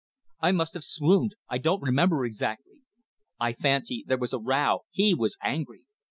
I 0.39 0.51
must 0.51 0.73
have 0.73 0.83
swooned; 0.83 1.35
I 1.47 1.59
don't 1.59 1.83
remember 1.83 2.25
exactly. 2.25 2.81
I 3.39 3.53
fancy 3.53 4.03
there 4.07 4.17
was 4.17 4.33
a 4.33 4.39
row; 4.39 4.79
he 4.89 5.13
was 5.13 5.37
angry. 5.43 5.85